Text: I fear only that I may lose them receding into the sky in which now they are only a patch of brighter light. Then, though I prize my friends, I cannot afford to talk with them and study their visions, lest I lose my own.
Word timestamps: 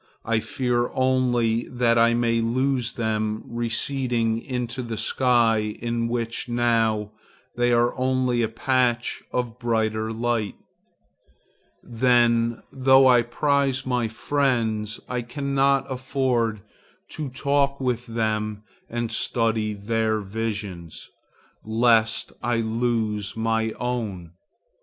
I 0.25 0.39
fear 0.39 0.89
only 0.95 1.67
that 1.69 1.95
I 1.95 2.15
may 2.15 2.41
lose 2.41 2.93
them 2.93 3.43
receding 3.45 4.41
into 4.41 4.81
the 4.81 4.97
sky 4.97 5.75
in 5.77 6.07
which 6.07 6.49
now 6.49 7.11
they 7.55 7.71
are 7.71 7.95
only 7.95 8.41
a 8.41 8.47
patch 8.49 9.21
of 9.31 9.59
brighter 9.59 10.11
light. 10.11 10.55
Then, 11.83 12.63
though 12.73 13.05
I 13.07 13.21
prize 13.21 13.85
my 13.85 14.07
friends, 14.07 14.99
I 15.07 15.21
cannot 15.21 15.85
afford 15.87 16.61
to 17.09 17.29
talk 17.29 17.79
with 17.79 18.07
them 18.07 18.63
and 18.89 19.11
study 19.11 19.73
their 19.73 20.19
visions, 20.19 21.11
lest 21.63 22.33
I 22.41 22.57
lose 22.57 23.37
my 23.37 23.71
own. 23.73 24.31